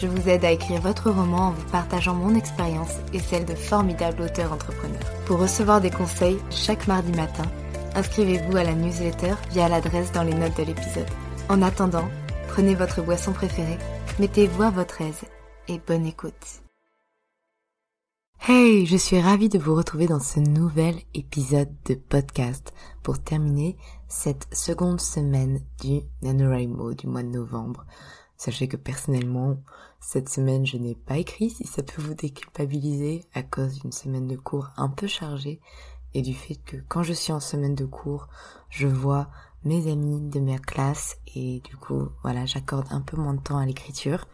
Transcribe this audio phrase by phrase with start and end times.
[0.00, 3.54] je vous aide à écrire votre roman en vous partageant mon expérience et celle de
[3.54, 5.12] formidables auteurs entrepreneurs.
[5.24, 7.44] Pour recevoir des conseils chaque mardi matin,
[7.94, 11.08] inscrivez-vous à la newsletter via l'adresse dans les notes de l'épisode.
[11.48, 12.08] En attendant,
[12.48, 13.78] prenez votre boisson préférée,
[14.18, 15.22] mettez-vous à votre aise
[15.68, 16.62] et bonne écoute.
[18.48, 22.72] Hey, je suis ravie de vous retrouver dans ce nouvel épisode de podcast
[23.02, 27.84] pour terminer cette seconde semaine du NaNoWriMo du mois de novembre.
[28.36, 29.56] Sachez que personnellement,
[30.00, 34.26] cette semaine, je n'ai pas écrit si ça peut vous déculpabiliser à cause d'une semaine
[34.26, 35.60] de cours un peu chargée
[36.14, 38.28] et du fait que quand je suis en semaine de cours,
[38.68, 39.28] je vois
[39.64, 43.58] mes amis de ma classe et du coup, voilà, j'accorde un peu moins de temps
[43.58, 44.26] à l'écriture.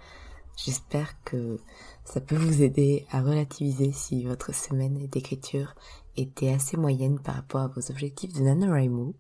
[0.57, 1.59] J'espère que
[2.05, 5.75] ça peut vous aider à relativiser si votre semaine d'écriture
[6.17, 9.15] était assez moyenne par rapport à vos objectifs de NaNoWriMo.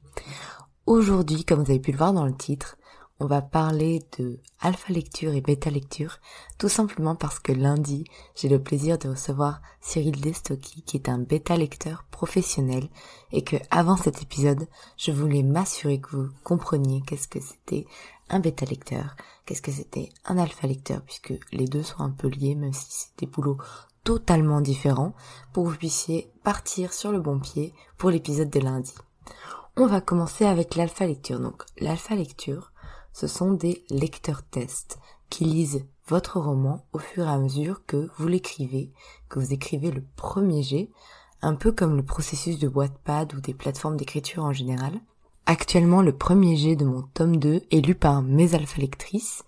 [0.86, 2.76] Aujourd'hui, comme vous avez pu le voir dans le titre,
[3.20, 6.18] on va parler de alpha lecture et bêta lecture,
[6.58, 11.18] tout simplement parce que lundi, j'ai le plaisir de recevoir Cyril Destocky, qui est un
[11.18, 12.88] bêta lecteur professionnel,
[13.30, 17.86] et que avant cet épisode, je voulais m'assurer que vous compreniez qu'est-ce que c'était
[18.28, 22.28] un bêta lecteur, qu'est-ce que c'était un alpha lecteur, puisque les deux sont un peu
[22.28, 23.58] liés, même si c'est des boulots
[24.04, 25.14] totalement différents,
[25.52, 28.94] pour que vous puissiez partir sur le bon pied pour l'épisode de lundi.
[29.76, 31.40] On va commencer avec l'alpha lecture.
[31.40, 32.71] Donc, l'alpha lecture,
[33.12, 34.98] ce sont des lecteurs tests
[35.30, 38.92] qui lisent votre roman au fur et à mesure que vous l'écrivez,
[39.28, 40.90] que vous écrivez le premier jet,
[41.40, 45.00] un peu comme le processus de Wattpad ou des plateformes d'écriture en général.
[45.46, 49.42] Actuellement, le premier jet de mon tome 2 est lu par mes alpha lectrices.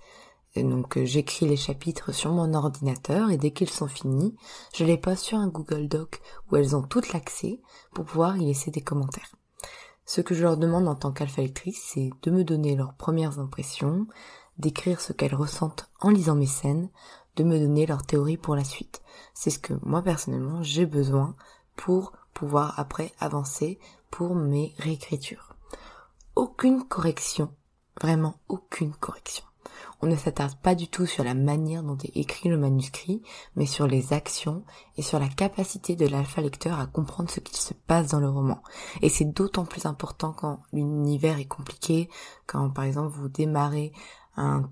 [0.56, 4.34] Donc j'écris les chapitres sur mon ordinateur et dès qu'ils sont finis,
[4.75, 6.20] je les poste sur un Google Doc
[6.50, 7.60] où elles ont tout l'accès
[7.92, 9.34] pour pouvoir y laisser des commentaires.
[10.06, 13.38] Ce que je leur demande en tant qu'alpha lectrice, c'est de me donner leurs premières
[13.38, 14.06] impressions,
[14.59, 16.91] d'écrire ce qu'elles ressentent en lisant mes scènes,
[17.37, 19.03] de me donner leur théorie pour la suite.
[19.32, 21.34] C'est ce que moi personnellement j'ai besoin
[21.76, 23.78] pour pouvoir après avancer
[24.10, 25.56] pour mes réécritures.
[26.37, 27.53] Aucune correction,
[28.00, 29.44] vraiment aucune correction.
[30.02, 33.22] On ne s'attarde pas du tout sur la manière dont est écrit le manuscrit,
[33.56, 34.64] mais sur les actions
[34.97, 38.28] et sur la capacité de l'alpha lecteur à comprendre ce qui se passe dans le
[38.28, 38.62] roman.
[39.02, 42.08] Et c'est d'autant plus important quand l'univers est compliqué,
[42.47, 43.92] quand par exemple vous démarrez
[44.36, 44.69] un,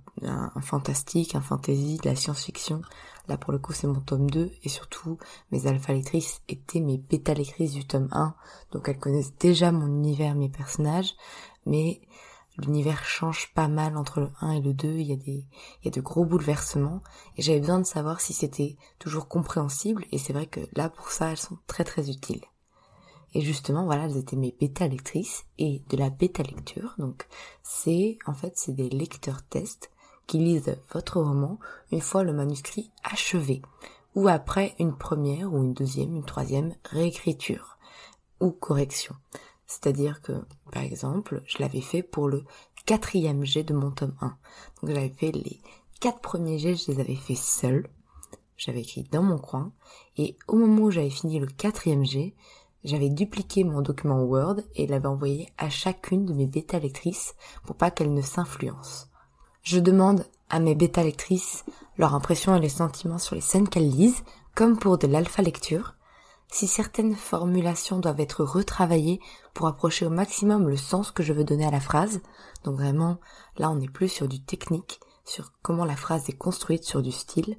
[0.60, 2.82] fantastique, un fantasy, de la science-fiction.
[3.28, 5.18] Là pour le coup c'est mon tome 2 et surtout
[5.52, 8.34] mes alpha lectrices étaient mes bêta lectrices du tome 1,
[8.72, 11.14] donc elles connaissent déjà mon univers, mes personnages,
[11.64, 12.00] mais
[12.58, 15.46] l'univers change pas mal entre le 1 et le 2, il y a des,
[15.80, 17.02] il y a de gros bouleversements,
[17.36, 21.10] et j'avais besoin de savoir si c'était toujours compréhensible, et c'est vrai que là, pour
[21.10, 22.44] ça, elles sont très très utiles.
[23.34, 27.26] Et justement, voilà, elles étaient mes bêta lectrices, et de la bêta lecture, donc,
[27.62, 29.90] c'est, en fait, c'est des lecteurs tests
[30.26, 31.58] qui lisent votre roman
[31.90, 33.62] une fois le manuscrit achevé,
[34.14, 37.78] ou après une première ou une deuxième, une troisième réécriture,
[38.40, 39.14] ou correction.
[39.72, 40.32] C'est-à-dire que,
[40.70, 42.44] par exemple, je l'avais fait pour le
[42.84, 44.26] quatrième jet de mon tome 1.
[44.26, 45.60] Donc j'avais fait les
[45.98, 47.88] quatre premiers jets, je les avais fait seuls.
[48.58, 49.72] J'avais écrit dans mon coin.
[50.18, 52.34] Et au moment où j'avais fini le quatrième jet,
[52.84, 57.34] j'avais dupliqué mon document Word et l'avais envoyé à chacune de mes bêta lectrices
[57.64, 59.06] pour pas qu'elles ne s'influencent.
[59.62, 61.64] Je demande à mes bêta lectrices
[61.96, 64.22] leur impression et les sentiments sur les scènes qu'elles lisent,
[64.54, 65.94] comme pour de l'alpha lecture.
[66.52, 69.20] Si certaines formulations doivent être retravaillées
[69.54, 72.20] pour approcher au maximum le sens que je veux donner à la phrase.
[72.64, 73.16] Donc vraiment,
[73.56, 77.10] là on n'est plus sur du technique, sur comment la phrase est construite, sur du
[77.10, 77.56] style.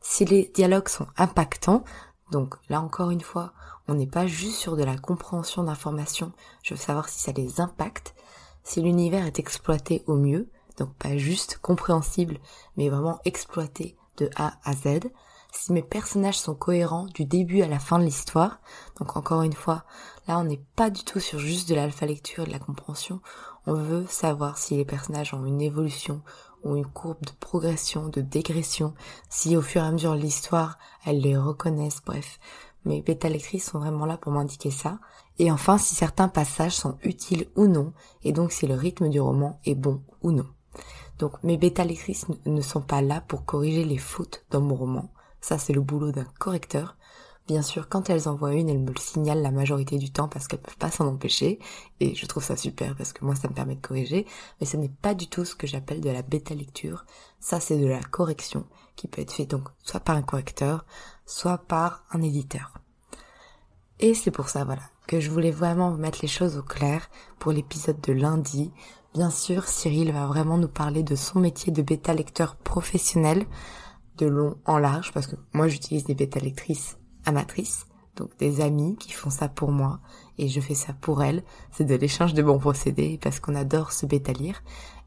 [0.00, 1.84] Si les dialogues sont impactants,
[2.32, 3.52] donc là encore une fois,
[3.88, 6.32] on n'est pas juste sur de la compréhension d'informations,
[6.62, 8.14] je veux savoir si ça les impacte,
[8.64, 10.48] si l'univers est exploité au mieux,
[10.78, 12.38] donc pas juste compréhensible,
[12.78, 15.10] mais vraiment exploité de A à Z,
[15.52, 18.60] si mes personnages sont cohérents du début à la fin de l'histoire.
[18.98, 19.84] Donc encore une fois,
[20.28, 23.20] là on n'est pas du tout sur juste de l'alpha lecture et de la compréhension.
[23.66, 26.22] On veut savoir si les personnages ont une évolution,
[26.64, 28.94] ont une courbe de progression, de dégression,
[29.28, 32.38] si au fur et à mesure de l'histoire, elles les reconnaissent, bref.
[32.84, 34.98] Mes bêta lectrices sont vraiment là pour m'indiquer ça.
[35.38, 37.92] Et enfin, si certains passages sont utiles ou non,
[38.22, 40.46] et donc si le rythme du roman est bon ou non.
[41.18, 45.10] Donc mes bêta lectrices ne sont pas là pour corriger les fautes dans mon roman.
[45.40, 46.96] Ça, c'est le boulot d'un correcteur.
[47.46, 50.46] Bien sûr, quand elles envoient une, elles me le signalent la majorité du temps parce
[50.46, 51.58] qu'elles peuvent pas s'en empêcher.
[51.98, 54.26] Et je trouve ça super parce que moi, ça me permet de corriger.
[54.60, 57.04] Mais ce n'est pas du tout ce que j'appelle de la bêta lecture.
[57.40, 60.84] Ça, c'est de la correction qui peut être faite donc soit par un correcteur,
[61.26, 62.74] soit par un éditeur.
[63.98, 67.10] Et c'est pour ça, voilà, que je voulais vraiment vous mettre les choses au clair
[67.38, 68.70] pour l'épisode de lundi.
[69.12, 73.44] Bien sûr, Cyril va vraiment nous parler de son métier de bêta lecteur professionnel
[74.20, 77.86] de long en large parce que moi j'utilise des bêta lectrices amatrices,
[78.16, 80.00] donc des amis qui font ça pour moi
[80.38, 81.42] et je fais ça pour elles.
[81.72, 84.62] C'est de l'échange de bons procédés parce qu'on adore se bêta lire,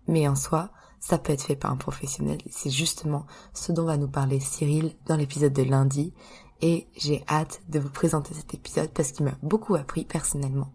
[0.07, 2.37] mais en soi, ça peut être fait par un professionnel.
[2.49, 6.13] C'est justement ce dont va nous parler Cyril dans l'épisode de lundi
[6.61, 10.73] et j'ai hâte de vous présenter cet épisode parce qu'il m'a beaucoup appris personnellement.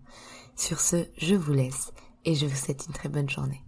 [0.55, 1.93] Sur ce, je vous laisse
[2.25, 3.68] et je vous souhaite une très bonne journée.